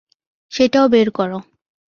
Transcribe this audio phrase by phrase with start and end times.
[0.51, 1.39] সেটাও বের করো।